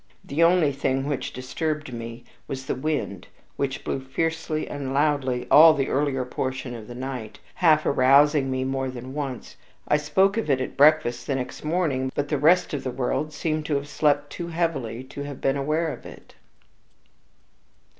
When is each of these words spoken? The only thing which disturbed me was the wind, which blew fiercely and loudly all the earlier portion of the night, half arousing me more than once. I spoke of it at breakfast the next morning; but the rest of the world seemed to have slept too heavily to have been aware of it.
The 0.25 0.41
only 0.43 0.71
thing 0.71 1.05
which 1.05 1.31
disturbed 1.31 1.93
me 1.93 2.23
was 2.47 2.65
the 2.65 2.73
wind, 2.73 3.27
which 3.55 3.83
blew 3.83 3.99
fiercely 3.99 4.67
and 4.67 4.95
loudly 4.95 5.45
all 5.51 5.75
the 5.75 5.89
earlier 5.89 6.25
portion 6.25 6.73
of 6.73 6.87
the 6.87 6.95
night, 6.95 7.37
half 7.53 7.85
arousing 7.85 8.49
me 8.49 8.63
more 8.63 8.89
than 8.89 9.13
once. 9.13 9.57
I 9.87 9.97
spoke 9.97 10.37
of 10.37 10.49
it 10.49 10.59
at 10.59 10.75
breakfast 10.75 11.27
the 11.27 11.35
next 11.35 11.63
morning; 11.63 12.11
but 12.15 12.29
the 12.29 12.39
rest 12.39 12.73
of 12.73 12.83
the 12.83 12.89
world 12.89 13.31
seemed 13.31 13.67
to 13.67 13.75
have 13.75 13.87
slept 13.87 14.31
too 14.31 14.47
heavily 14.47 15.03
to 15.03 15.21
have 15.21 15.39
been 15.39 15.55
aware 15.55 15.93
of 15.93 16.03
it. 16.07 16.33